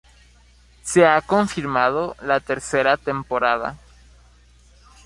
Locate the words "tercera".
2.39-2.97